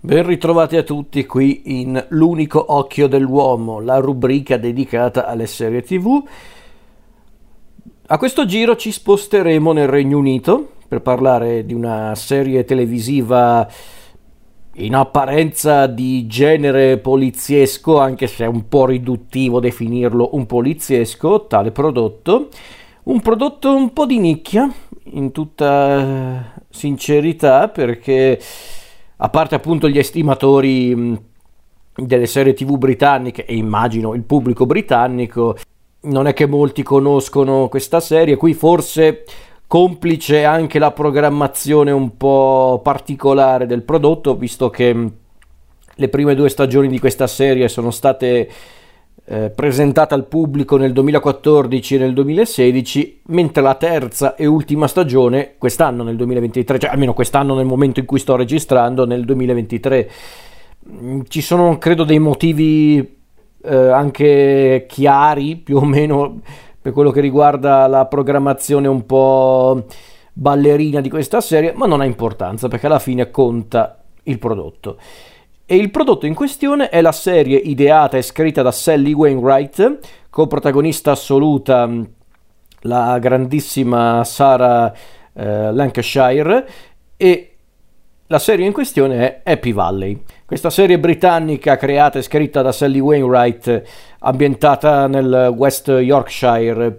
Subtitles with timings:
[0.00, 6.22] Ben ritrovati a tutti qui in L'unico occhio dell'uomo, la rubrica dedicata alle serie TV.
[8.06, 13.68] A questo giro ci sposteremo nel Regno Unito per parlare di una serie televisiva
[14.74, 21.72] in apparenza di genere poliziesco, anche se è un po' riduttivo definirlo un poliziesco, tale
[21.72, 22.50] prodotto.
[23.02, 24.72] Un prodotto un po' di nicchia,
[25.10, 28.38] in tutta sincerità, perché
[29.20, 31.16] a parte appunto gli estimatori
[31.94, 35.56] delle serie tv britanniche e immagino il pubblico britannico,
[36.02, 39.24] non è che molti conoscono questa serie, qui forse
[39.66, 45.10] complice anche la programmazione un po' particolare del prodotto, visto che
[45.94, 48.48] le prime due stagioni di questa serie sono state
[49.30, 55.56] eh, presentate al pubblico nel 2014 e nel 2016, mentre la terza e ultima stagione
[55.58, 60.10] quest'anno nel 2023, cioè almeno quest'anno nel momento in cui sto registrando, nel 2023.
[60.90, 63.16] Mm, ci sono credo dei motivi
[63.62, 66.40] eh, anche chiari più o meno
[66.80, 69.84] per quello che riguarda la programmazione un po'
[70.32, 74.96] ballerina di questa serie, ma non ha importanza perché alla fine conta il prodotto.
[75.70, 79.98] E il prodotto in questione è la serie ideata e scritta da Sally Wainwright,
[80.30, 82.02] co-protagonista assoluta mm,
[82.84, 84.90] la grandissima Sarah
[85.34, 86.66] eh, Lancashire
[87.18, 87.56] e
[88.28, 90.22] la serie in questione è Happy Valley.
[90.46, 93.82] Questa serie britannica creata e scritta da Sally Wainwright,
[94.20, 96.98] ambientata nel West Yorkshire,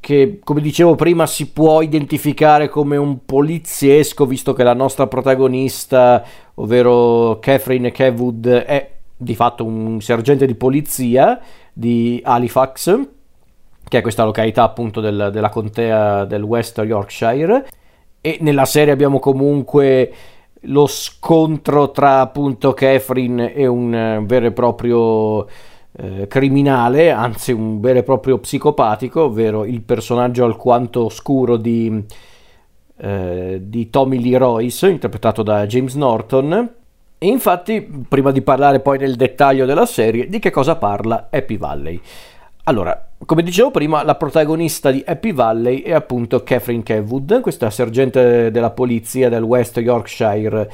[0.00, 6.24] che come dicevo prima si può identificare come un poliziesco visto che la nostra protagonista,
[6.54, 11.40] ovvero Catherine Kewood, è di fatto un sergente di polizia
[11.72, 12.98] di Halifax,
[13.88, 17.66] che è questa località appunto del, della contea del West Yorkshire.
[18.20, 20.12] E nella serie abbiamo comunque
[20.62, 25.46] lo scontro tra appunto Catherine e un vero e proprio
[26.00, 32.04] eh, criminale, anzi un vero e proprio psicopatico, ovvero il personaggio alquanto oscuro di,
[32.98, 36.72] eh, di Tommy Lee Royce, interpretato da James Norton.
[37.18, 41.58] E infatti, prima di parlare poi nel dettaglio della serie, di che cosa parla Happy
[41.58, 42.00] Valley?
[42.64, 48.52] Allora, come dicevo prima, la protagonista di Happy Valley è appunto Catherine Kewood, questa sergente
[48.52, 50.70] della polizia del West Yorkshire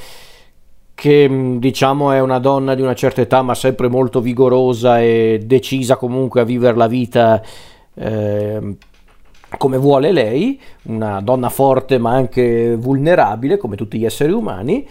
[0.94, 5.40] che mm, diciamo è una donna di una certa età ma sempre molto vigorosa e
[5.44, 7.42] decisa comunque a vivere la vita
[7.94, 8.76] eh,
[9.56, 14.86] come vuole lei, una donna forte ma anche vulnerabile come tutti gli esseri umani,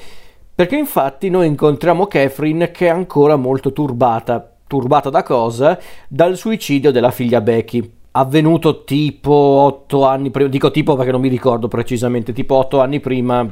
[0.55, 4.47] perché infatti noi incontriamo Catherine che è ancora molto turbata.
[4.65, 5.77] Turbata da cosa?
[6.07, 11.27] Dal suicidio della figlia Becky avvenuto tipo 8 anni prima, dico tipo perché non mi
[11.27, 13.47] ricordo precisamente, tipo 8 anni prima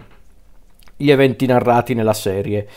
[1.02, 2.68] gli eventi narrati nella serie.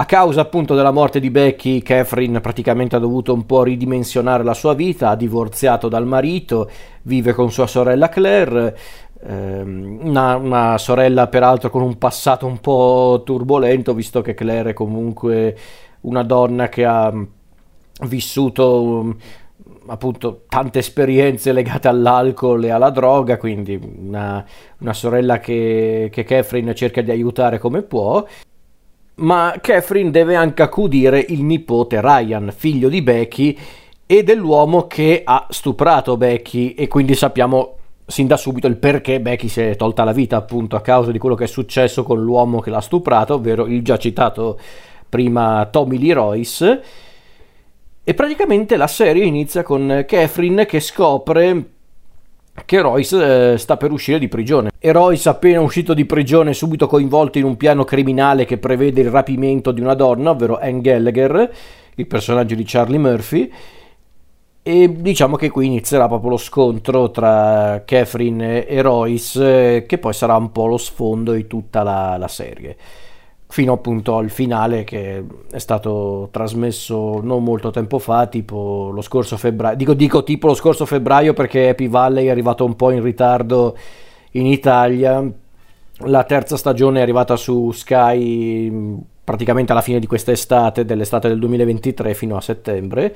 [0.00, 4.54] A causa appunto della morte di Becky, Catherine praticamente ha dovuto un po' ridimensionare la
[4.54, 6.70] sua vita, ha divorziato dal marito,
[7.02, 8.78] vive con sua sorella Claire,
[9.26, 14.74] ehm, una, una, sorella peraltro con un passato un po' turbolento, visto che Claire è
[14.74, 15.56] comunque
[16.02, 17.12] una donna che ha
[18.02, 19.16] vissuto
[19.88, 24.44] appunto tante esperienze legate all'alcol e alla droga, quindi una,
[24.78, 28.24] una sorella che, che Catherine cerca di aiutare come può.
[29.16, 33.58] Ma Catherine deve anche accudire il nipote Ryan, figlio di Becky,
[34.06, 37.74] e dell'uomo che ha stuprato Becky e quindi sappiamo
[38.06, 41.18] sin da subito il perché Becky si è tolta la vita appunto a causa di
[41.18, 44.58] quello che è successo con l'uomo che l'ha stuprato, ovvero il già citato
[45.06, 46.82] prima Tommy Lee Royce
[48.08, 51.72] e praticamente la serie inizia con Catherine che scopre
[52.64, 54.70] che Royce eh, sta per uscire di prigione.
[54.78, 59.02] E Royce, appena uscito di prigione, è subito coinvolto in un piano criminale che prevede
[59.02, 61.52] il rapimento di una donna, ovvero Anne Gallagher,
[61.96, 63.52] il personaggio di Charlie Murphy.
[64.62, 70.34] E diciamo che qui inizierà proprio lo scontro tra Catherine e Royce, che poi sarà
[70.34, 72.74] un po' lo sfondo di tutta la, la serie
[73.50, 79.36] fino appunto al finale che è stato trasmesso non molto tempo fa, tipo lo scorso
[79.36, 79.76] febbraio.
[79.76, 83.76] Dico, dico tipo lo scorso febbraio perché Happy Valley è arrivato un po' in ritardo
[84.32, 85.24] in Italia.
[86.02, 92.14] La terza stagione è arrivata su Sky praticamente alla fine di quest'estate, dell'estate del 2023
[92.14, 93.14] fino a settembre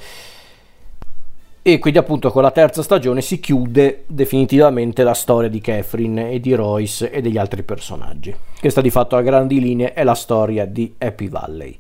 [1.64, 6.40] e quindi appunto con la terza stagione si chiude definitivamente la storia di Catherine e
[6.40, 8.34] di Royce e degli altri personaggi.
[8.58, 11.78] Questa di fatto a grandi linee è la storia di Happy Valley.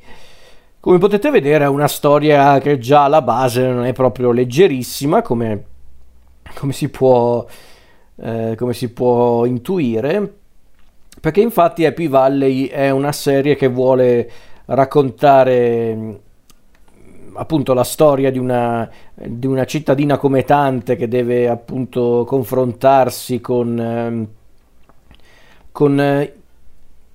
[0.78, 5.64] Come potete vedere è una storia che già alla base non è proprio leggerissima come,
[6.54, 7.44] come, si, può,
[8.16, 10.34] eh, come si può intuire,
[11.20, 14.30] perché infatti Happy Valley è una serie che vuole
[14.66, 16.20] raccontare
[17.34, 23.78] appunto la storia di una, di una, cittadina come tante che deve appunto confrontarsi con,
[23.78, 24.28] ehm,
[25.70, 26.30] con,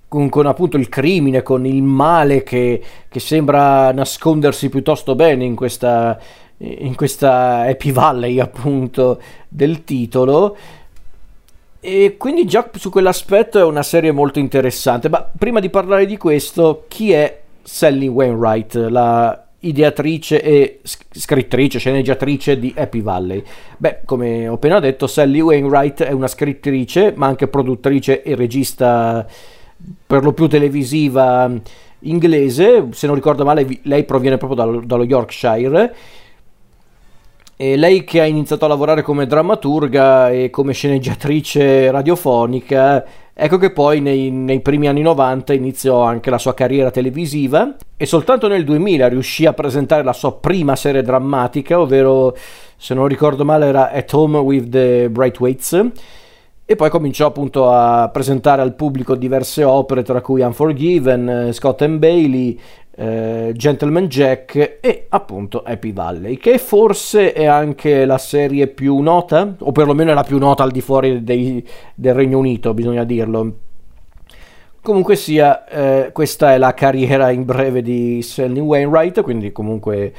[0.08, 5.56] con, con appunto il crimine, con il male che, che, sembra nascondersi piuttosto bene in
[5.56, 6.20] questa,
[6.58, 10.58] in questa Happy Valley appunto del titolo.
[11.80, 15.10] E quindi già su quell'aspetto è una serie molto interessante.
[15.10, 22.60] Ma prima di parlare di questo, chi è Sally Wainwright, la ideatrice e scrittrice, sceneggiatrice
[22.60, 23.44] di Happy Valley.
[23.78, 29.26] Beh, come ho appena detto, Sally Wainwright è una scrittrice, ma anche produttrice e regista
[30.06, 31.52] per lo più televisiva
[32.00, 32.88] inglese.
[32.92, 35.96] Se non ricordo male, lei proviene proprio dallo, dallo Yorkshire.
[37.60, 43.04] E lei che ha iniziato a lavorare come drammaturga e come sceneggiatrice radiofonica
[43.40, 48.08] Ecco che poi nei, nei, primi anni 90 iniziò anche la sua carriera televisiva e
[48.08, 52.36] soltanto nel 2000 riuscì a presentare la sua prima serie drammatica, ovvero,
[52.76, 55.86] se non ricordo male, era At Home with the Brightweights.
[56.66, 62.00] E poi cominciò appunto a presentare al pubblico diverse opere, tra cui Unforgiven, Scott and
[62.00, 62.60] Bailey,
[63.00, 69.56] eh, Gentleman Jack e appunto Happy Valley, che forse è anche la serie più nota,
[69.60, 73.58] o perlomeno è la più nota al di fuori dei, del Regno Unito, bisogna dirlo.
[74.82, 80.14] Comunque sia, eh, questa è la carriera in breve di Sally Wainwright, quindi comunque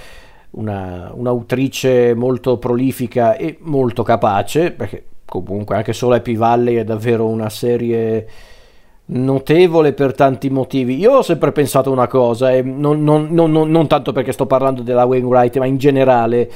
[0.50, 7.26] una, un'autrice molto prolifica e molto capace, perché comunque anche solo Happy Valley è davvero
[7.26, 8.28] una serie
[9.10, 10.96] notevole per tanti motivi.
[10.96, 14.82] Io ho sempre pensato una cosa, e non, non, non, non, tanto perché sto parlando
[14.82, 16.50] della Wainwright, ma in generale.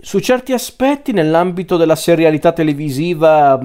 [0.00, 3.60] Su certi aspetti, nell'ambito della serialità televisiva,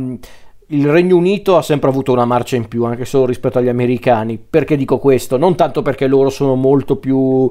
[0.67, 4.37] il Regno Unito ha sempre avuto una marcia in più, anche solo rispetto agli americani.
[4.37, 5.37] Perché dico questo?
[5.37, 7.49] Non tanto perché loro sono molto più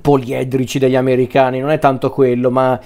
[0.00, 2.78] poliedrici degli americani, non è tanto quello, ma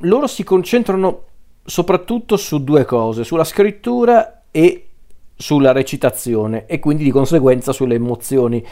[0.00, 1.24] loro si concentrano
[1.64, 4.89] soprattutto su due cose, sulla scrittura e
[5.40, 8.64] sulla recitazione e quindi di conseguenza sulle emozioni.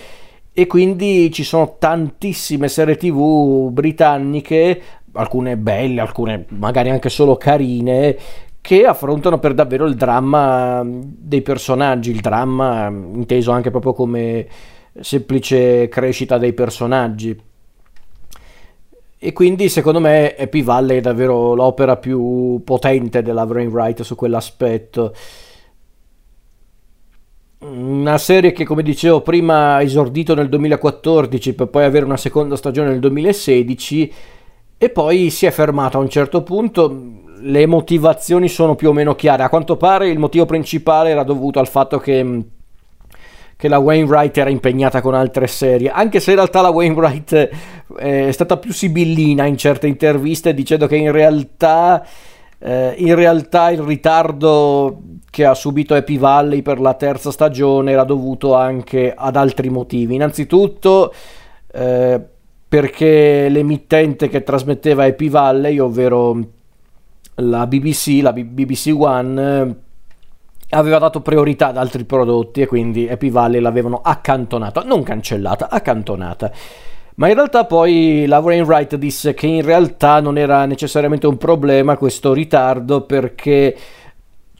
[0.53, 4.81] E quindi ci sono tantissime serie tv britanniche,
[5.13, 8.17] alcune belle, alcune magari anche solo carine,
[8.61, 14.47] che affrontano per davvero il dramma dei personaggi, il dramma inteso anche proprio come
[15.01, 17.41] semplice crescita dei personaggi.
[19.21, 25.15] E quindi secondo me Happy Valley è davvero l'opera più potente della Brainwright su quell'aspetto.
[27.61, 32.55] Una serie che, come dicevo prima, ha esordito nel 2014 per poi avere una seconda
[32.55, 34.13] stagione nel 2016
[34.79, 37.25] e poi si è fermata a un certo punto.
[37.41, 39.43] Le motivazioni sono più o meno chiare.
[39.43, 42.43] A quanto pare il motivo principale era dovuto al fatto che,
[43.57, 48.29] che la Wainwright era impegnata con altre serie, anche se in realtà la Wainwright eh,
[48.29, 52.07] è stata più sibillina in certe interviste dicendo che in realtà
[52.61, 55.01] eh, in realtà il ritardo
[55.31, 60.15] che ha subito Happy Valley per la terza stagione era dovuto anche ad altri motivi.
[60.15, 61.13] Innanzitutto
[61.71, 62.21] eh,
[62.69, 66.39] perché l'emittente che trasmetteva Happy Valley, ovvero
[67.37, 69.77] la BBC, la B- BBC One,
[70.71, 76.53] aveva dato priorità ad altri prodotti e quindi Happy Valley l'avevano accantonata, non cancellata, accantonata.
[77.19, 81.97] Ma in realtà poi la Wainwright disse che in realtà non era necessariamente un problema
[81.97, 83.77] questo ritardo perché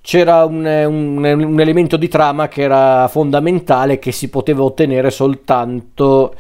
[0.01, 6.35] c'era un, un, un, elemento di trama che era fondamentale che si poteva ottenere soltanto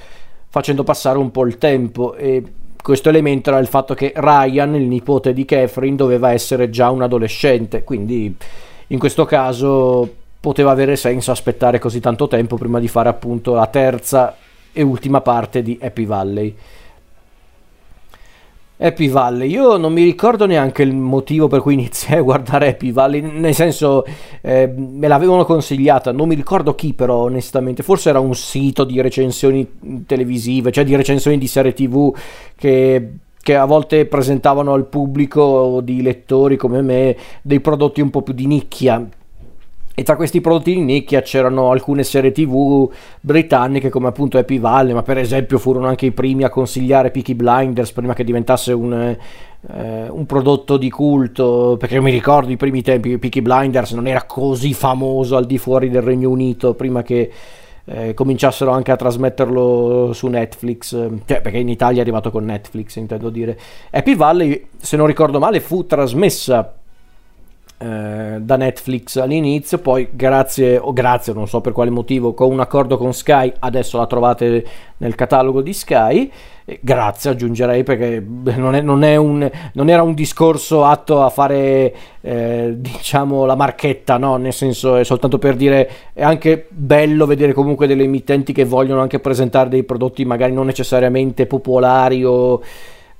[0.48, 2.14] facendo passare un po' il tempo.
[2.16, 2.42] E
[2.82, 7.02] questo elemento era il fatto che Ryan, il nipote di Catherine, doveva essere già un
[7.02, 8.34] adolescente, quindi
[8.88, 13.66] in questo caso poteva avere senso aspettare così tanto tempo prima di fare appunto la
[13.66, 14.34] terza
[14.78, 16.54] e ultima parte di Happy Valley.
[18.76, 22.92] Happy Valley, io non mi ricordo neanche il motivo per cui iniziai a guardare Happy
[22.92, 24.04] Valley, nel senso
[24.40, 29.00] eh, me l'avevano consigliata, non mi ricordo chi però onestamente, forse era un sito di
[29.00, 32.14] recensioni televisive, cioè di recensioni di serie tv
[32.54, 38.22] che, che a volte presentavano al pubblico di lettori come me dei prodotti un po'
[38.22, 39.04] più di nicchia,
[39.98, 42.88] e tra questi prodotti di nicchia c'erano alcune serie tv
[43.20, 47.34] britanniche come appunto Happy Valley, ma per esempio furono anche i primi a consigliare Peaky
[47.34, 52.56] Blinders prima che diventasse un, eh, un prodotto di culto, perché io mi ricordo i
[52.56, 57.02] primi tempi Peaky Blinders non era così famoso al di fuori del Regno Unito prima
[57.02, 57.32] che
[57.84, 60.90] eh, cominciassero anche a trasmetterlo su Netflix,
[61.24, 63.58] cioè perché in Italia è arrivato con Netflix intendo dire.
[63.90, 66.77] Happy Valley, se non ricordo male, fu trasmessa
[67.80, 72.58] eh, da Netflix all'inizio, poi grazie o grazie, non so per quale motivo, con un
[72.58, 74.66] accordo con Sky, adesso la trovate
[74.96, 76.30] nel catalogo di Sky.
[76.80, 81.94] Grazie aggiungerei perché non, è, non, è un, non, era un discorso atto a fare
[82.20, 84.36] eh, diciamo la marchetta, no?
[84.36, 89.00] nel senso è soltanto per dire è anche bello vedere comunque delle emittenti che vogliono
[89.00, 92.60] anche presentare dei prodotti magari non necessariamente popolari o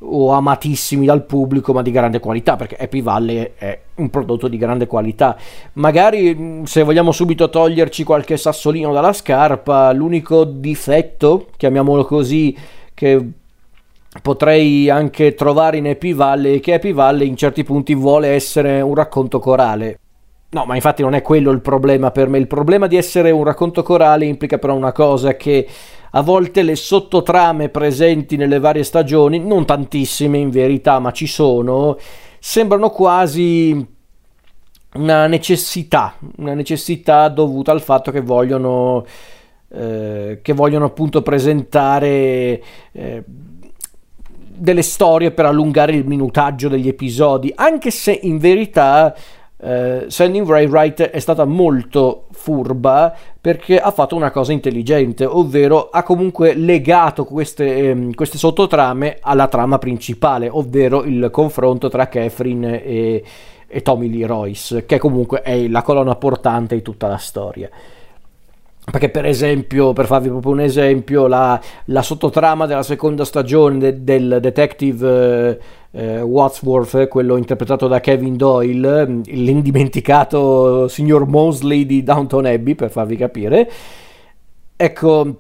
[0.01, 4.57] o amatissimi dal pubblico ma di grande qualità perché Happy Valley è un prodotto di
[4.57, 5.37] grande qualità
[5.75, 12.57] magari mm, se vogliamo subito toglierci qualche sassolino dalla scarpa l'unico difetto chiamiamolo così
[12.95, 13.29] che
[14.23, 18.95] potrei anche trovare in Happy Valley che Happy Valley in certi punti vuole essere un
[18.95, 19.99] racconto corale
[20.51, 22.39] No, ma infatti non è quello il problema per me.
[22.39, 25.69] Il problema di essere un racconto corale implica però una cosa che
[26.13, 31.97] a volte le sottotrame presenti nelle varie stagioni, non tantissime in verità, ma ci sono,
[32.39, 33.97] sembrano quasi
[34.95, 39.05] una necessità, una necessità dovuta al fatto che vogliono,
[39.71, 42.63] eh, che vogliono appunto presentare
[42.93, 43.25] eh,
[44.59, 49.15] delle storie per allungare il minutaggio degli episodi, anche se in verità
[49.61, 56.03] eh, Sandy Wright è stata molto furba perché ha fatto una cosa intelligente, ovvero ha
[56.03, 63.25] comunque legato queste, ehm, queste sottotrame alla trama principale, ovvero il confronto tra Catherine e,
[63.67, 67.69] e Tommy Lee Royce, che comunque è la colonna portante di tutta la storia.
[68.91, 74.03] Perché per esempio, per farvi proprio un esempio, la, la sottotrama della seconda stagione de,
[74.03, 75.59] del detective eh,
[75.91, 83.17] eh, Wadsworth, quello interpretato da Kevin Doyle, l'indimenticato signor Mosley di Downton Abbey, per farvi
[83.17, 83.71] capire,
[84.75, 85.37] ecco,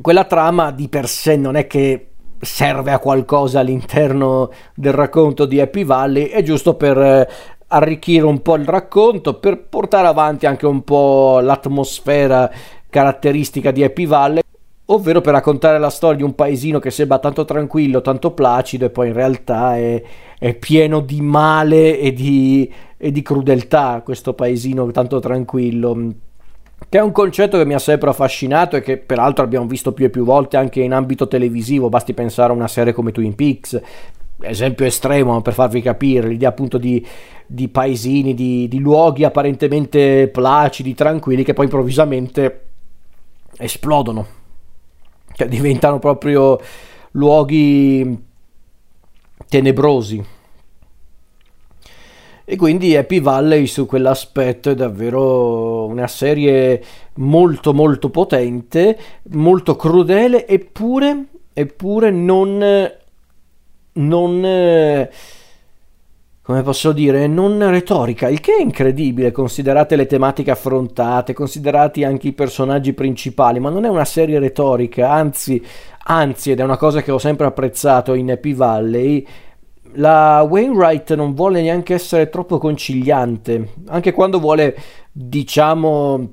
[0.00, 5.60] quella trama di per sé non è che serve a qualcosa all'interno del racconto di
[5.60, 7.28] Happy Valley, è giusto per eh,
[7.68, 12.50] arricchire un po' il racconto, per portare avanti anche un po' l'atmosfera
[12.88, 14.40] caratteristica di Happy Valley,
[14.86, 18.90] ovvero per raccontare la storia di un paesino che sembra tanto tranquillo, tanto placido e
[18.90, 20.02] poi in realtà è,
[20.38, 26.14] è pieno di male e di, e di crudeltà questo paesino tanto tranquillo
[26.88, 30.04] che è un concetto che mi ha sempre affascinato e che peraltro abbiamo visto più
[30.04, 33.80] e più volte anche in ambito televisivo, basti pensare a una serie come Twin Peaks,
[34.40, 37.04] esempio estremo per farvi capire l'idea appunto di,
[37.46, 42.64] di paesini, di, di, luoghi apparentemente placidi, tranquilli che poi improvvisamente
[43.58, 44.26] esplodono,
[45.32, 46.60] cioè diventano proprio
[47.12, 48.24] luoghi
[49.48, 50.24] tenebrosi.
[52.48, 56.80] E quindi Happy Valley su quell'aspetto è davvero una serie
[57.14, 58.96] molto molto potente,
[59.30, 62.94] molto crudele, eppure, eppure non
[63.96, 64.44] non...
[64.44, 65.10] Eh,
[66.46, 72.28] come posso dire, non retorica, il che è incredibile, considerate le tematiche affrontate, considerati anche
[72.28, 75.60] i personaggi principali, ma non è una serie retorica, anzi,
[76.04, 79.26] anzi, ed è una cosa che ho sempre apprezzato in Happy Valley,
[79.94, 84.76] la Wainwright non vuole neanche essere troppo conciliante, anche quando vuole,
[85.10, 86.28] diciamo,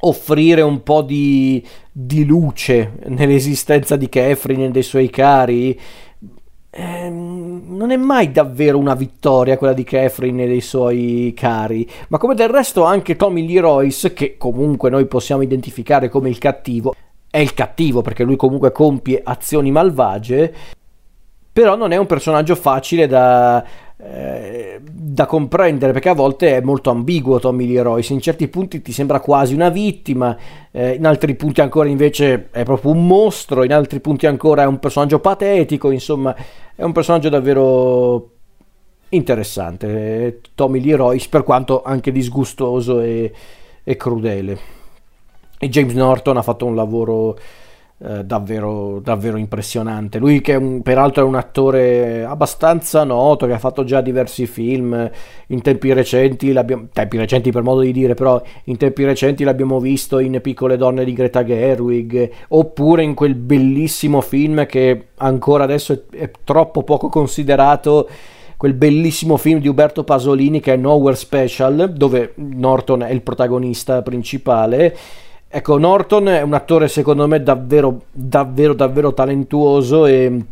[0.00, 5.78] offrire un po' di, di luce nell'esistenza di Catherine e dei suoi cari,
[6.70, 12.18] ehm, non è mai davvero una vittoria quella di Catherine e dei suoi cari, ma
[12.18, 16.94] come del resto anche Tommy Lee Royce, che comunque noi possiamo identificare come il cattivo,
[17.30, 20.54] è il cattivo perché lui comunque compie azioni malvagie,
[21.52, 23.64] però non è un personaggio facile da,
[24.00, 28.12] eh, da comprendere perché a volte è molto ambiguo Tommy Lee Royce.
[28.12, 30.36] In certi punti ti sembra quasi una vittima
[30.70, 34.66] eh, in altri punti ancora invece è proprio un mostro in altri punti ancora è
[34.66, 36.34] un personaggio patetico insomma
[36.76, 38.30] è un personaggio davvero
[39.10, 43.32] interessante Tommy Lee Royce per quanto anche disgustoso e,
[43.82, 44.76] e crudele.
[45.58, 47.36] E James Norton ha fatto un lavoro
[48.00, 50.18] eh, davvero, davvero impressionante.
[50.18, 54.46] Lui che è un, peraltro è un attore abbastanza noto, che ha fatto già diversi
[54.46, 55.10] film
[55.48, 56.52] in tempi recenti,
[56.92, 61.04] tempi recenti per modo di dire, però in tempi recenti l'abbiamo visto in Piccole donne
[61.04, 67.08] di Greta Gerwig, oppure in quel bellissimo film che ancora adesso è, è troppo poco
[67.08, 68.08] considerato
[68.56, 74.02] quel bellissimo film di Uberto Pasolini che è Nowhere Special, dove Norton è il protagonista
[74.02, 74.96] principale
[75.50, 80.44] Ecco, Norton è un attore secondo me davvero, davvero, davvero talentuoso e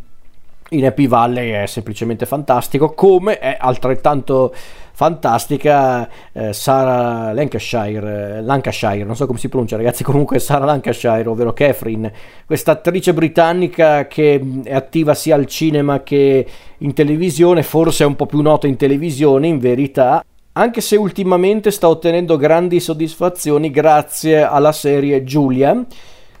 [0.69, 4.51] in Happy Valley è semplicemente fantastico, come è altrettanto
[4.93, 11.53] fantastica eh, Sarah Lancashire, Lancashire, non so come si pronuncia ragazzi, comunque Sarah Lancashire, ovvero
[11.53, 12.11] Catherine,
[12.47, 16.47] questa attrice britannica che è attiva sia al cinema che
[16.79, 20.23] in televisione, forse è un po' più nota in televisione in verità,
[20.57, 25.85] anche se ultimamente sta ottenendo grandi soddisfazioni grazie alla serie Giulia,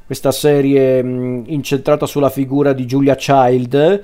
[0.05, 4.03] questa serie mh, incentrata sulla figura di Giulia Child,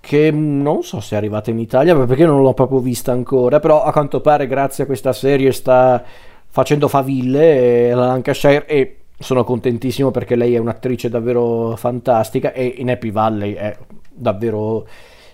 [0.00, 3.82] che non so se è arrivata in Italia perché non l'ho proprio vista ancora, però
[3.82, 6.02] a quanto pare grazie a questa serie sta
[6.48, 12.90] facendo faville la Lancashire e sono contentissimo perché lei è un'attrice davvero fantastica e in
[12.90, 13.76] Happy Valley è
[14.10, 14.86] davvero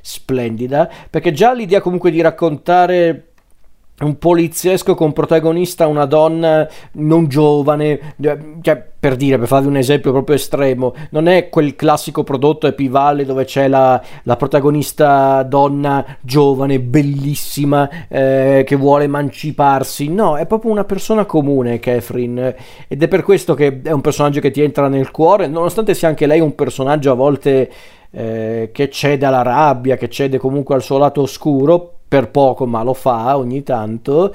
[0.02, 3.28] splendida perché già l'idea comunque di raccontare
[4.00, 8.14] un poliziesco con protagonista una donna non giovane,
[8.60, 13.24] cioè, per dire, per farvi un esempio proprio estremo, non è quel classico prodotto epivale
[13.24, 20.70] dove c'è la, la protagonista donna giovane, bellissima, eh, che vuole emanciparsi, no, è proprio
[20.70, 24.88] una persona comune Catherine ed è per questo che è un personaggio che ti entra
[24.88, 27.70] nel cuore, nonostante sia anche lei un personaggio a volte
[28.10, 32.82] eh, che cede alla rabbia, che cede comunque al suo lato oscuro, per poco, ma
[32.82, 34.34] lo fa ogni tanto.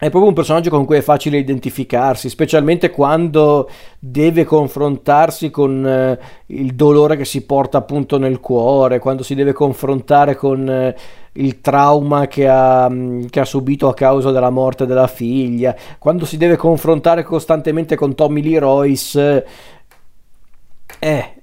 [0.00, 3.68] È proprio un personaggio con cui è facile identificarsi, specialmente quando
[3.98, 9.52] deve confrontarsi con eh, il dolore che si porta appunto nel cuore, quando si deve
[9.52, 10.96] confrontare con eh,
[11.32, 16.24] il trauma che ha, mm, che ha, subito a causa della morte della figlia, quando
[16.24, 19.46] si deve confrontare costantemente con Tommy Lee Royce.
[20.98, 21.34] Eh,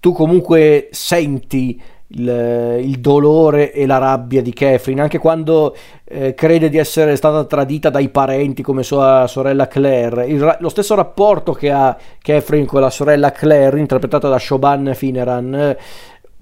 [0.00, 1.80] tu comunque senti
[2.14, 7.44] il, il, dolore e la rabbia di Catherine, anche quando eh, crede di essere stata
[7.44, 10.26] tradita dai parenti come sua sorella Claire.
[10.26, 15.54] Il, lo stesso rapporto che ha Catherine con la sorella Claire, interpretata da Shoban Fineran,
[15.54, 15.78] eh,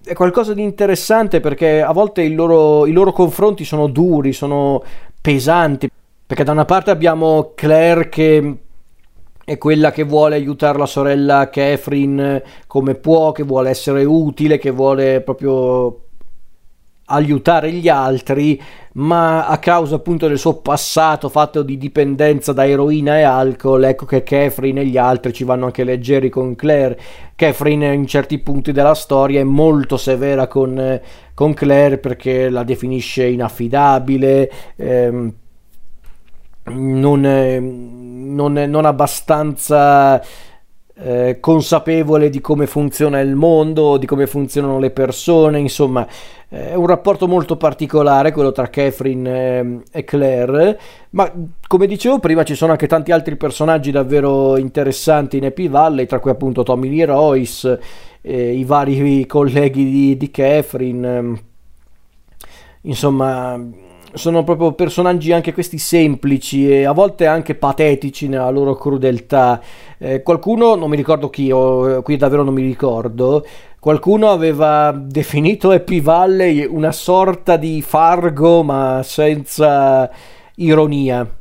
[0.02, 4.82] è qualcosa di interessante perché a volte loro, i loro confronti sono duri, sono
[5.20, 5.90] pesanti.
[6.26, 8.56] Perché da una parte abbiamo Claire che
[9.50, 14.70] è quella che vuole aiutare la sorella Catherine come può, che vuole essere utile, che
[14.70, 16.02] vuole proprio
[17.06, 23.18] aiutare gli altri, ma a causa appunto del suo passato fatto di dipendenza da eroina
[23.18, 26.96] e alcol, ecco che Catherine e gli altri ci vanno anche leggeri con Claire.
[27.34, 31.00] Catherine in certi punti della storia è molto severa con,
[31.34, 34.52] con Claire perché la definisce inaffidabile.
[34.76, 35.34] Ehm,
[36.72, 37.24] non,
[38.34, 40.22] non, non abbastanza
[41.02, 46.06] eh, consapevole di come funziona il mondo, di come funzionano le persone, insomma
[46.48, 50.78] è un rapporto molto particolare quello tra Catherine e Claire,
[51.10, 51.32] ma
[51.66, 56.18] come dicevo prima ci sono anche tanti altri personaggi davvero interessanti in Happy Valley, tra
[56.18, 57.80] cui appunto Tommy Lee Royce,
[58.20, 61.40] eh, i vari colleghi di, di Catherine,
[62.82, 63.58] insomma
[64.14, 69.60] sono proprio personaggi anche questi semplici e a volte anche patetici nella loro crudeltà.
[69.98, 73.46] Eh, qualcuno, non mi ricordo chi, o, qui davvero non mi ricordo,
[73.78, 80.10] qualcuno aveva definito Happy Valley una sorta di Fargo ma senza
[80.56, 81.39] ironia.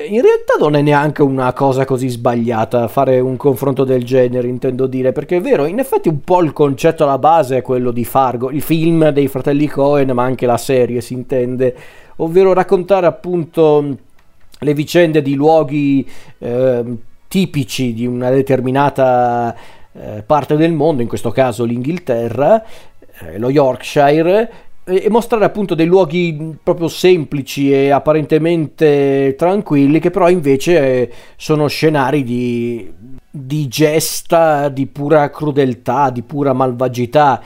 [0.00, 4.48] Eh, in realtà non è neanche una cosa così sbagliata fare un confronto del genere,
[4.48, 7.90] intendo dire, perché è vero, in effetti un po' il concetto alla base è quello
[7.90, 11.76] di Fargo, il film dei fratelli Cohen, ma anche la serie si intende,
[12.16, 13.96] ovvero raccontare appunto
[14.58, 16.08] le vicende di luoghi
[16.38, 16.84] eh,
[17.28, 19.54] tipici di una determinata
[19.92, 22.64] eh, parte del mondo, in questo caso l'Inghilterra,
[23.20, 24.50] eh, lo Yorkshire,
[24.90, 31.68] e mostrare appunto dei luoghi proprio semplici e apparentemente tranquilli che però invece eh, sono
[31.68, 32.92] scenari di,
[33.30, 37.40] di gesta, di pura crudeltà, di pura malvagità.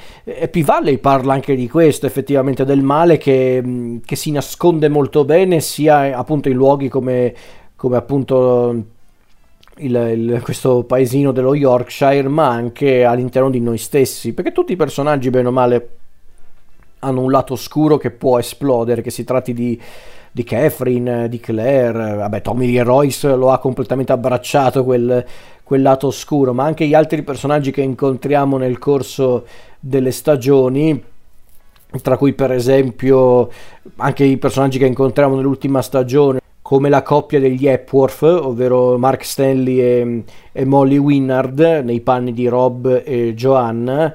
[0.51, 0.63] P.
[0.63, 6.17] Valley parla anche di questo, effettivamente, del male che, che si nasconde molto bene sia
[6.17, 7.35] appunto in luoghi come,
[7.77, 8.85] come appunto
[9.79, 14.77] il, il, questo paesino dello Yorkshire, ma anche all'interno di noi stessi, perché tutti i
[14.77, 15.89] personaggi, bene o male,
[17.05, 19.81] hanno un lato oscuro che può esplodere, che si tratti di,
[20.31, 25.25] di Catherine, di Claire, vabbè Tommy Lee Royce lo ha completamente abbracciato quel,
[25.63, 29.47] quel lato oscuro, ma anche gli altri personaggi che incontriamo nel corso
[29.79, 31.03] delle stagioni,
[32.03, 33.51] tra cui per esempio
[33.97, 39.79] anche i personaggi che incontriamo nell'ultima stagione, come la coppia degli Epworth, ovvero Mark Stanley
[39.79, 44.13] e, e Molly Winnard, nei panni di Rob e Joanna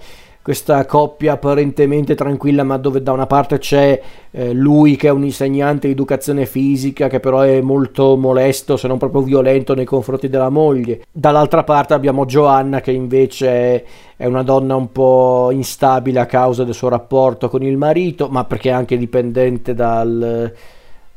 [0.50, 5.24] questa coppia apparentemente tranquilla, ma dove da una parte c'è eh, lui che è un
[5.24, 10.28] insegnante di educazione fisica, che però è molto molesto, se non proprio violento nei confronti
[10.28, 11.04] della moglie.
[11.12, 13.84] Dall'altra parte abbiamo Joanna che invece è,
[14.18, 18.44] è una donna un po' instabile a causa del suo rapporto con il marito, ma
[18.44, 20.52] perché è anche dipendente dal...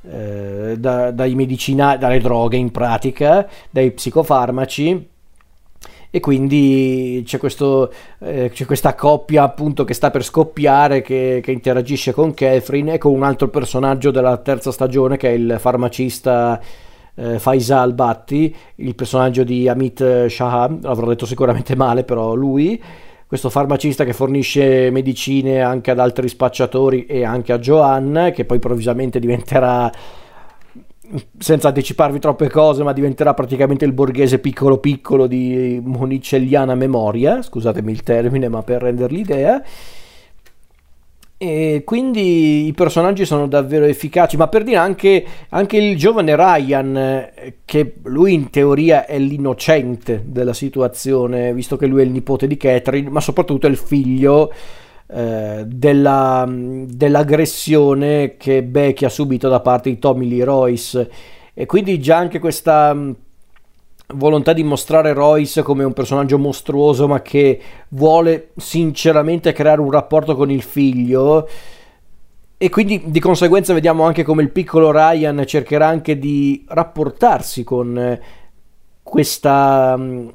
[0.04, 5.10] Eh, da, dai medicinali, dalle droghe in pratica, dai psicofarmaci
[6.14, 11.52] e quindi c'è, questo, eh, c'è, questa coppia appunto che sta per scoppiare che, che,
[11.52, 16.60] interagisce con Catherine e con un altro personaggio della terza stagione che è il farmacista
[17.14, 22.78] eh, Faisal Batti, il personaggio di Amit Shah, l'avrò detto sicuramente male però lui.
[23.26, 28.56] Questo farmacista che fornisce medicine anche ad altri spacciatori e anche a Joanne, che poi
[28.56, 29.90] improvvisamente diventerà
[31.38, 37.90] senza anticiparvi troppe cose, ma diventerà praticamente il borghese piccolo piccolo di monicelliana memoria, scusatemi
[37.90, 39.62] il termine, ma per renderli idea.
[41.36, 47.30] E quindi i personaggi sono davvero efficaci, ma per dire anche, anche, il giovane Ryan,
[47.64, 52.56] che lui in teoria è l'innocente della situazione, visto che lui è il nipote di
[52.56, 54.52] Catherine, ma soprattutto è il figlio
[55.06, 61.10] eh, della, dell'aggressione che Becky ha subito da parte di Tommy Lee Royce.
[61.54, 62.96] E quindi già anche questa
[64.14, 67.60] volontà di mostrare Royce come un personaggio mostruoso ma che
[67.90, 71.48] vuole sinceramente creare un rapporto con il figlio
[72.56, 77.98] e quindi di conseguenza vediamo anche come il piccolo Ryan cercherà anche di rapportarsi con
[77.98, 78.20] eh,
[79.02, 80.28] questa mm,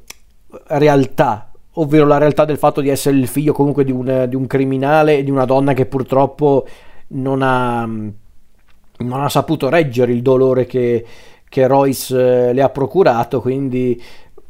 [0.66, 1.47] realtà
[1.80, 5.18] ovvero la realtà del fatto di essere il figlio comunque di un, di un criminale
[5.18, 6.66] e di una donna che purtroppo
[7.08, 11.04] non ha, non ha saputo reggere il dolore che,
[11.48, 14.00] che Royce eh, le ha procurato, quindi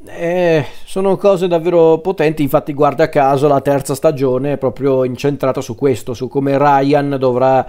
[0.07, 5.75] eh, sono cose davvero potenti, infatti guarda caso la terza stagione è proprio incentrata su
[5.75, 7.67] questo, su come Ryan dovrà,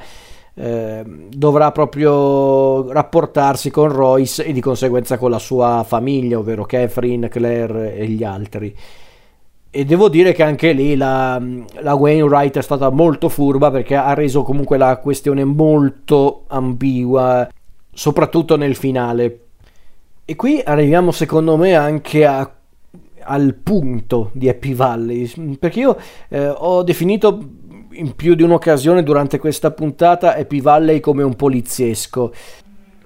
[0.54, 7.28] eh, dovrà proprio rapportarsi con Royce e di conseguenza con la sua famiglia, ovvero Catherine,
[7.28, 8.76] Claire e gli altri.
[9.72, 11.40] E devo dire che anche lì la,
[11.82, 17.48] la Wainwright è stata molto furba perché ha reso comunque la questione molto ambigua
[17.94, 19.40] soprattutto nel finale.
[20.26, 22.52] E qui arriviamo secondo me anche a,
[23.22, 25.98] al punto di Happy Valley, perché io
[26.30, 27.40] eh, ho definito
[27.92, 32.34] in più di un'occasione durante questa puntata Happy Valley come un poliziesco.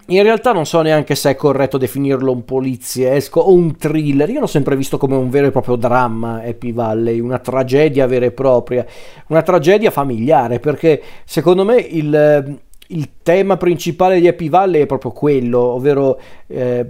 [0.08, 4.30] In realtà non so neanche se è corretto definirlo un poliziesco o un thriller.
[4.30, 8.26] Io l'ho sempre visto come un vero e proprio dramma Happy Valley, una tragedia vera
[8.26, 8.86] e propria,
[9.28, 15.12] una tragedia familiare, perché secondo me il, il tema principale di Happy Valley è proprio
[15.12, 16.86] quello, ovvero eh,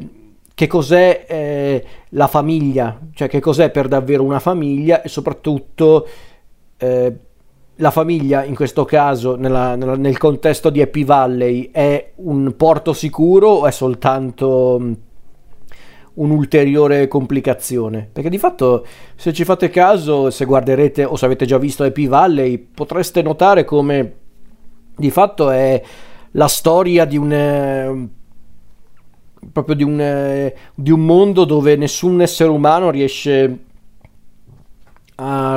[0.56, 6.08] che cos'è eh, la famiglia, cioè che cos'è per davvero una famiglia e soprattutto
[6.78, 7.14] eh,
[7.78, 12.94] la famiglia in questo caso nella, nella, nel contesto di Happy Valley è un porto
[12.94, 14.94] sicuro o è soltanto mm,
[16.16, 18.08] un'ulteriore complicazione?
[18.12, 22.08] Perché di fatto se ci fate caso se guarderete o se avete già visto Happy
[22.08, 24.16] Valley potreste notare come
[24.96, 25.82] di fatto è
[26.32, 28.08] la storia di un eh,
[29.52, 33.73] proprio di un, eh, di un mondo dove nessun essere umano riesce a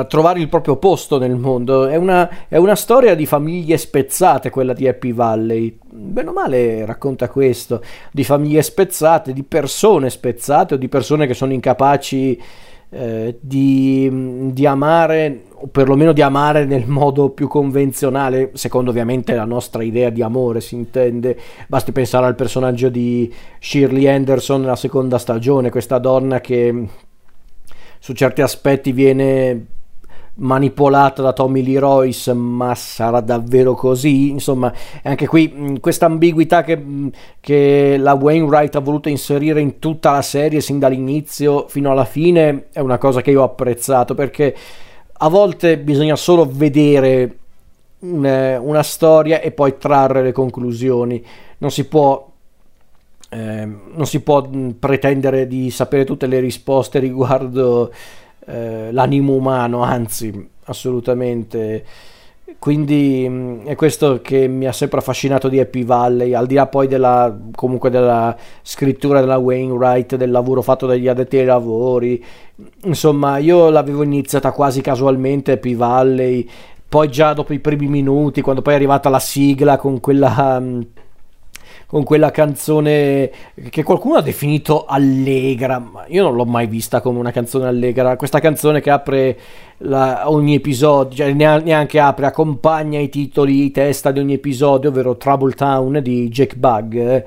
[0.07, 1.87] trovare il proprio posto nel mondo.
[1.87, 5.77] È una, è una, storia di famiglie spezzate, quella di Happy Valley.
[5.83, 11.33] Bene o male racconta questo, di famiglie spezzate, di persone spezzate o di persone che
[11.33, 12.39] sono incapaci
[12.89, 19.45] eh, di, di, amare, o perlomeno di amare nel modo più convenzionale, secondo ovviamente la
[19.45, 21.37] nostra idea di amore, si intende.
[21.67, 26.87] Basti pensare al personaggio di Shirley Anderson nella seconda stagione, questa donna che
[27.99, 29.65] su certi aspetti viene
[30.37, 34.29] manipolata da Tommy Lee Royce, ma sarà davvero così?
[34.29, 34.71] Insomma,
[35.03, 36.83] anche qui questa ambiguità che,
[37.39, 42.67] che, la Wainwright ha voluto inserire in tutta la serie, sin dall'inizio fino alla fine,
[42.71, 44.55] è una cosa che io ho apprezzato perché
[45.19, 47.37] a volte bisogna solo vedere
[47.99, 51.23] una, una storia e poi trarre le conclusioni.
[51.59, 52.35] Non si può
[53.29, 54.47] eh, non si può
[54.79, 57.91] pretendere di sapere tutte le risposte riguardo
[58.45, 61.83] eh, l'animo umano, anzi, assolutamente.
[62.59, 66.87] Quindi è questo che mi ha sempre affascinato di Happy Valley, al di là poi
[66.87, 72.23] della, comunque della scrittura della Wainwright, del lavoro fatto dagli addetti ai lavori.
[72.85, 76.49] Insomma, io l'avevo iniziata quasi casualmente Happy Valley,
[76.87, 80.57] poi già dopo i primi minuti, quando poi è arrivata la sigla con quella...
[80.59, 80.87] Mh,
[81.87, 83.31] con quella canzone
[83.69, 88.17] che qualcuno ha definito allegra, ma io non l'ho mai vista come una canzone allegra.
[88.17, 89.39] Questa canzone che apre
[89.79, 95.15] la, ogni episodio, cioè neanche apre, accompagna i titoli, i testa di ogni episodio, ovvero
[95.15, 97.25] Trouble Town di Jack Bug.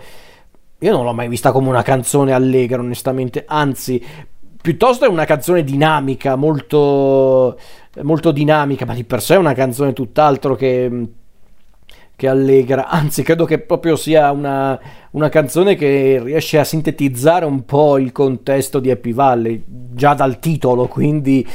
[0.78, 4.02] Io non l'ho mai vista come una canzone allegra, onestamente, anzi,
[4.60, 7.58] piuttosto è una canzone dinamica, molto,
[8.02, 11.08] molto dinamica, ma di per sé è una canzone tutt'altro che
[12.20, 14.78] che allegra, anzi credo che proprio sia una,
[15.12, 19.64] una, canzone che riesce a sintetizzare un po' il contesto di Happy Valley.
[19.66, 21.48] già dal titolo, quindi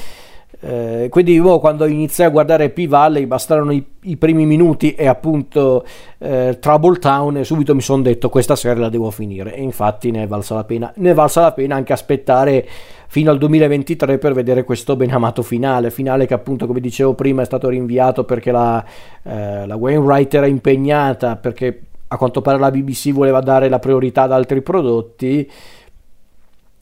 [0.62, 5.86] eh, quindi oh, quando iniziai a guardare P-Valley bastarono i, i, primi minuti e appunto
[6.17, 10.10] eh, Trouble Town e subito mi sono detto questa serie la devo finire e infatti
[10.10, 10.91] ne è valsa la pena.
[10.95, 12.67] Ne è valsa la pena anche aspettare
[13.07, 17.41] fino al 2023 per vedere questo ben amato finale, finale che appunto come dicevo prima
[17.41, 18.83] è stato rinviato perché la,
[19.23, 24.23] eh, la Wainwright era impegnata perché a quanto pare la BBC voleva dare la priorità
[24.23, 25.49] ad altri prodotti.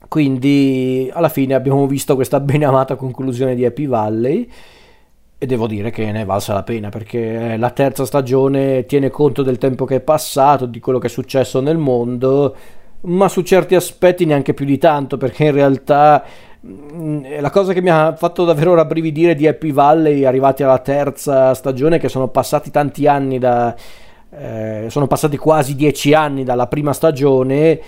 [0.07, 4.49] Quindi alla fine abbiamo visto questa ben amata conclusione di Happy Valley.
[5.37, 9.41] E devo dire che ne è valsa la pena perché la terza stagione tiene conto
[9.43, 12.55] del tempo che è passato, di quello che è successo nel mondo,
[13.03, 16.23] ma su certi aspetti neanche più di tanto perché in realtà
[16.65, 21.53] mm, la cosa che mi ha fatto davvero rabbrividire di Happy Valley arrivati alla terza
[21.53, 23.75] stagione che sono passati tanti anni da
[24.35, 27.79] eh, sono passati quasi dieci anni dalla prima stagione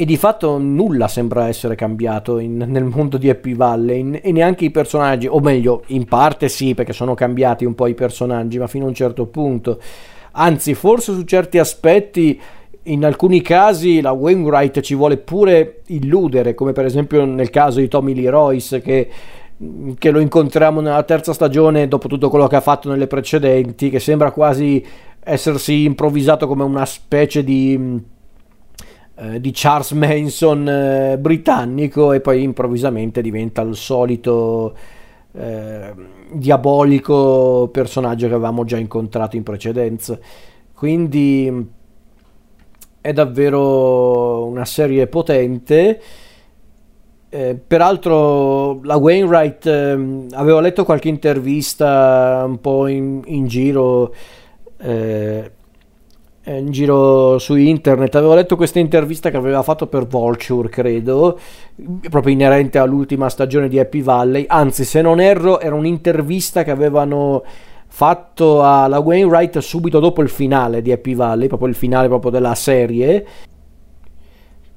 [0.00, 4.64] e di fatto nulla sembra essere cambiato in, nel mondo di Happy Valley e neanche
[4.64, 8.66] i personaggi, o meglio, in parte sì, perché sono cambiati un po' i personaggi, ma
[8.66, 9.78] fino a un certo punto.
[10.32, 12.40] Anzi, forse su certi aspetti,
[12.84, 17.88] in alcuni casi, la Wainwright ci vuole pure illudere, come per esempio nel caso di
[17.88, 19.08] Tommy Lee Royce, che,
[19.98, 24.00] che lo incontriamo nella terza stagione dopo tutto quello che ha fatto nelle precedenti, che
[24.00, 24.84] sembra quasi
[25.22, 28.18] essersi improvvisato come una specie di
[29.22, 34.74] eh, di Charles Manson eh, britannico e poi improvvisamente diventa il solito
[35.32, 35.92] eh,
[36.32, 40.18] diabolico personaggio che avevamo già incontrato in precedenza.
[40.72, 41.68] Quindi
[43.00, 46.00] è davvero una serie potente.
[47.32, 54.12] Eh, peraltro la Wainwright eh, avevo letto qualche intervista un po' in, in giro
[54.78, 55.50] eh,
[56.42, 61.38] in giro su internet avevo letto questa intervista che aveva fatto per Vulture credo
[62.08, 67.44] proprio inerente all'ultima stagione di Happy Valley anzi se non erro era un'intervista che avevano
[67.92, 72.54] fatto alla Wainwright subito dopo il finale di Happy Valley proprio il finale proprio della
[72.54, 73.26] serie.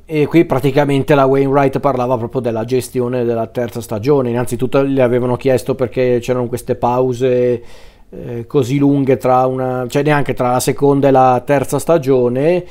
[0.05, 4.31] E qui praticamente la Wainwright parlava proprio della gestione della terza stagione.
[4.31, 7.63] Innanzitutto gli avevano chiesto perché c'erano queste pause
[8.09, 12.65] eh, così lunghe tra una, cioè neanche tra la seconda e la terza stagione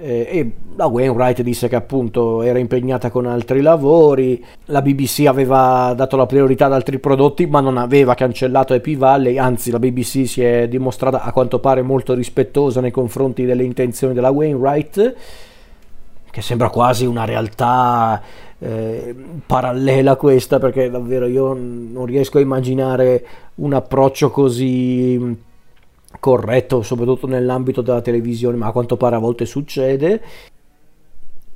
[0.00, 5.92] eh, e la Wainwright disse che appunto era impegnata con altri lavori, la BBC aveva
[5.94, 10.26] dato la priorità ad altri prodotti ma non aveva cancellato Happy Valley, anzi la BBC
[10.26, 15.14] si è dimostrata a quanto pare molto rispettosa nei confronti delle intenzioni della Wainwright
[16.30, 18.22] che sembra quasi una realtà
[18.58, 23.24] eh, parallela questa perché davvero io non riesco a immaginare
[23.56, 25.48] un approccio così
[26.18, 30.20] corretto soprattutto nell'ambito della televisione ma a quanto pare a volte succede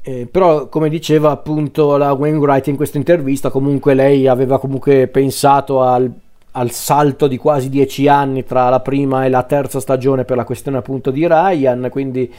[0.03, 5.83] eh, però come diceva appunto la Wainwright in questa intervista comunque lei aveva comunque pensato
[5.83, 6.11] al,
[6.53, 10.45] al salto di quasi dieci anni tra la prima e la terza stagione per la
[10.45, 12.33] questione appunto di Ryan quindi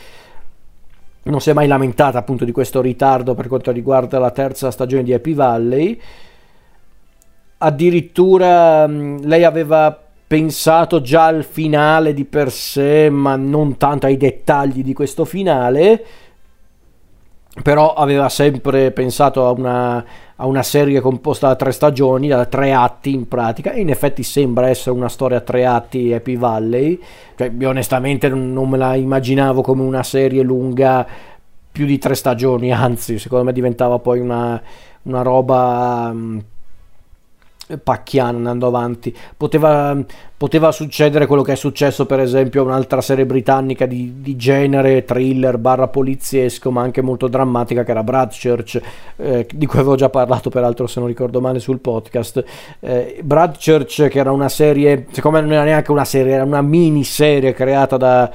[1.25, 5.03] non si è mai lamentata appunto di questo ritardo per quanto riguarda la terza stagione
[5.03, 5.99] di Happy Valley.
[7.57, 10.04] Addirittura lei aveva
[10.35, 16.03] pensato già al finale di per sé, ma non tanto ai dettagli di questo finale.
[17.63, 22.73] Però aveva sempre pensato a una, a una, serie composta da tre stagioni, da tre
[22.73, 26.99] atti in pratica, e in effetti sembra essere una storia a tre atti Happy Valley,
[27.37, 31.07] cioè io onestamente non, me la immaginavo come una serie lunga
[31.71, 34.61] più di tre stagioni, anzi secondo me diventava poi una,
[35.03, 36.13] una roba
[37.81, 39.15] pacchiano andando avanti.
[39.35, 39.97] Poteva,
[40.37, 45.03] poteva, succedere quello che è successo, per esempio, a un'altra serie britannica di, di, genere
[45.03, 48.81] thriller barra poliziesco, ma anche molto drammatica, che era Bradchurch,
[49.17, 52.43] eh, di cui avevo già parlato, peraltro, se non ricordo male, sul podcast.
[52.79, 56.61] Eh, Bradchurch, che era una serie, secondo me non era neanche una serie, era una
[56.61, 58.31] miniserie creata da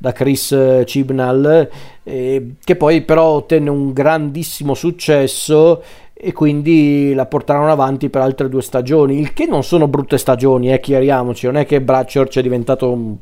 [0.00, 1.68] da Chris Chibnall,
[2.04, 5.82] eh, che poi però ottenne un grandissimo successo
[6.20, 10.72] e quindi la portarono avanti per altre due stagioni, il che non sono brutte stagioni,
[10.72, 13.16] eh, chiariamoci, non è che Bratchurch è diventato un...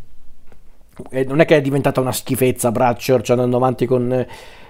[1.10, 4.26] eh, non è che è diventata una schifezza Bratchurch andando avanti con,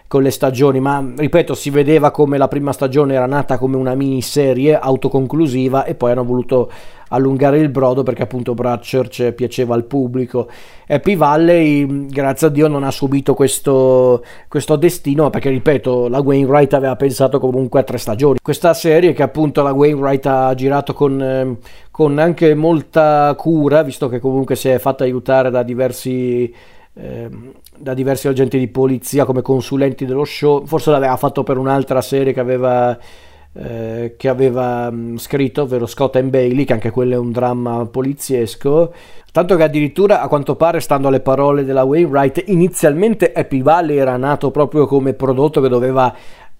[0.09, 3.95] con le stagioni, ma ripeto, si vedeva come la prima stagione era nata come una
[3.95, 6.71] miniserie autoconclusiva e poi hanno voluto
[7.09, 10.49] allungare il brodo perché appunto Bratchurch piaceva al pubblico.
[10.87, 16.73] Happy Valley, grazie a Dio, non ha subito questo, questo destino perché, ripeto, la Wainwright
[16.75, 18.39] aveva pensato comunque a tre stagioni.
[18.41, 21.57] Questa serie che appunto la Wainwright ha girato con, ehm,
[21.91, 26.55] con anche molta cura, visto che comunque si è fatta aiutare da diversi...
[26.99, 27.29] Eh,
[27.77, 32.33] da diversi agenti di polizia come consulenti dello show forse l'aveva fatto per un'altra serie
[32.33, 32.99] che aveva
[33.59, 37.87] eh, che aveva mh, scritto, ovvero Scott and Bailey, che anche quello è un dramma
[37.87, 38.93] poliziesco.
[39.33, 44.17] Tanto che addirittura, a quanto pare, stando alle parole della Wainwright, inizialmente Happy Valley era
[44.17, 46.15] nato proprio come prodotto che doveva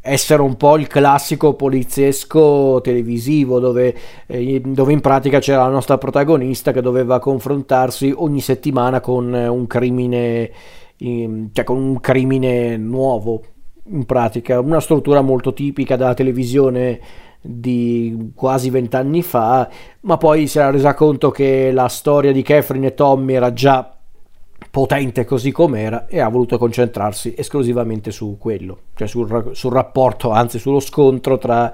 [0.07, 3.95] essere un po' il classico poliziesco televisivo dove,
[4.27, 9.67] eh, dove, in pratica c'era la nostra protagonista che doveva confrontarsi ogni settimana con un
[9.67, 10.51] crimine,
[10.97, 13.43] cioè con un crimine nuovo
[13.89, 17.01] in pratica, una struttura molto tipica della televisione
[17.41, 19.69] di quasi vent'anni fa,
[20.01, 23.96] ma poi si era resa conto che la storia di Catherine e Tommy era già
[24.77, 30.59] potente così com'era e ha voluto concentrarsi esclusivamente su quello, cioè sul, sul rapporto, anzi
[30.59, 31.73] sullo scontro tra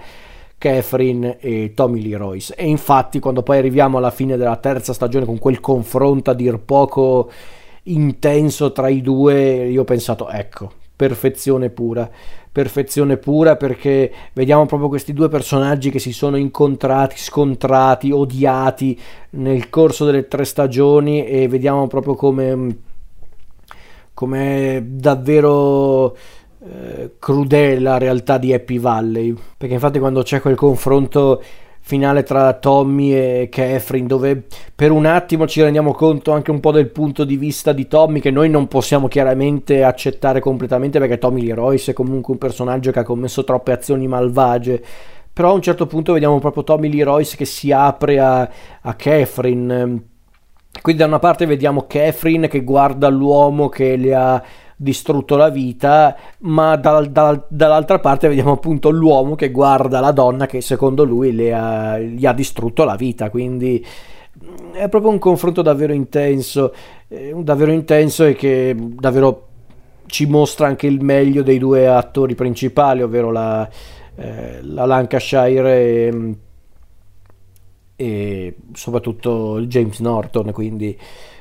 [0.56, 2.54] Catherine e Tommy Lee Royce.
[2.54, 6.60] E infatti quando poi arriviamo alla fine della terza stagione con quel confronto a dir
[6.60, 7.28] poco
[7.84, 12.08] intenso tra i due, io ho pensato ecco, perfezione pura
[12.52, 19.70] perfezione pura perché vediamo proprio questi due personaggi che si sono incontrati, scontrati, odiati nel
[19.70, 22.76] corso delle tre stagioni e vediamo proprio come,
[24.14, 26.16] come davvero
[26.64, 29.35] eh, crudele la realtà di Happy Valley.
[29.57, 31.42] Perché infatti quando c'è quel confronto
[31.85, 36.70] finale tra Tommy e Catherine dove per un attimo ci rendiamo conto anche un po'
[36.70, 41.42] del punto di vista di Tommy che noi non possiamo chiaramente accettare completamente perché Tommy
[41.42, 44.83] Lee Royce è comunque un personaggio che ha commesso troppe azioni malvagie.
[45.33, 48.48] Però a un certo punto vediamo proprio Tommy Lee Royce che si apre a,
[48.83, 50.11] a Catherine
[50.80, 54.42] quindi da una parte vediamo Catherine che guarda l'uomo che le ha
[54.82, 60.46] distrutto la vita, ma dal, dal, dall'altra parte vediamo appunto l'uomo che guarda la donna
[60.46, 63.85] che secondo lui ha, gli ha distrutto la vita, quindi
[64.44, 66.74] mm, è proprio un confronto davvero intenso,
[67.06, 69.48] eh, davvero intenso e che davvero
[70.06, 73.68] ci mostra anche il meglio dei due attori principali, ovvero la,
[74.16, 76.37] eh, la Lancashire e,
[78.02, 80.98] e soprattutto James Norton, quindi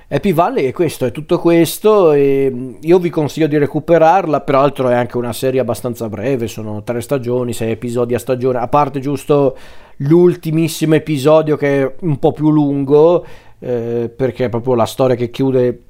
[0.07, 4.93] Happy Valley è questo, è tutto questo e io vi consiglio di recuperarla, peraltro è
[4.93, 9.57] anche una serie abbastanza breve, sono tre stagioni, sei episodi a stagione, a parte giusto
[9.97, 13.25] l'ultimissimo episodio che è un po' più lungo,
[13.57, 15.81] eh, perché è proprio la storia che chiude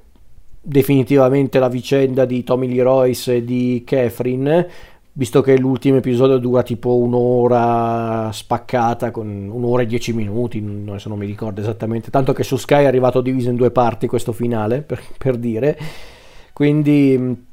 [0.61, 4.69] definitivamente la vicenda di Tommy Lee Royce e di Catherine
[5.13, 11.17] visto che l'ultimo episodio dura tipo un'ora spaccata con un'ora e dieci minuti adesso non
[11.17, 14.81] mi ricordo esattamente tanto che su Sky è arrivato diviso in due parti questo finale
[14.83, 15.77] per, per dire.
[16.53, 17.49] Quindi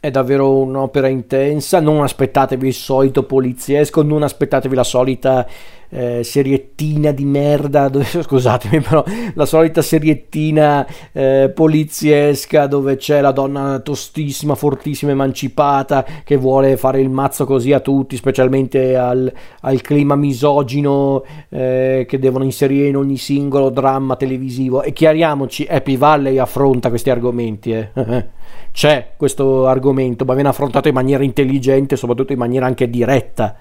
[0.00, 5.46] è davvero un'opera intensa non aspettatevi il solito poliziesco non aspettatevi la solita
[5.94, 13.30] eh, seriettina di merda, dove, scusatemi però, la solita seriettina eh, poliziesca dove c'è la
[13.30, 19.80] donna tostissima, fortissima, emancipata che vuole fare il mazzo così a tutti, specialmente al, al
[19.82, 24.82] clima misogino eh, che devono inserire in ogni singolo dramma televisivo.
[24.82, 27.72] E chiariamoci, Happy Valley affronta questi argomenti.
[27.72, 27.90] Eh.
[28.72, 33.54] C'è questo argomento, ma viene affrontato in maniera intelligente, soprattutto in maniera anche diretta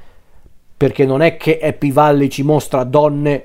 [0.81, 3.43] perché non è che Happy Valley ci mostra donne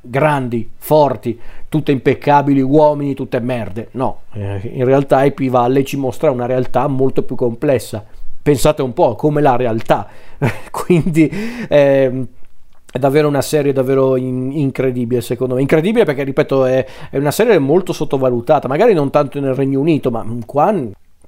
[0.00, 3.86] grandi, forti, tutte impeccabili, uomini, tutte merde.
[3.92, 8.04] No, eh, in realtà Happy Valley ci mostra una realtà molto più complessa.
[8.42, 10.08] Pensate un po' come la realtà.
[10.72, 11.30] Quindi
[11.68, 12.26] eh,
[12.90, 15.60] è davvero una serie davvero in- incredibile secondo me.
[15.60, 20.10] Incredibile perché, ripeto, è, è, una serie molto sottovalutata, magari non tanto nel Regno Unito,
[20.10, 20.74] ma qua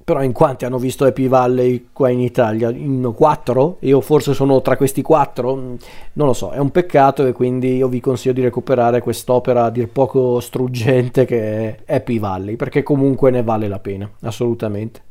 [0.05, 2.69] però in quanti hanno visto Happy Valley qua in Italia?
[2.69, 3.77] In quattro?
[3.79, 5.55] Io forse sono tra questi quattro?
[5.55, 9.71] Non lo so, è un peccato e quindi io vi consiglio di recuperare quest'opera a
[9.71, 15.01] dir poco struggente che è Happy Valley, perché comunque ne vale la pena, assolutamente.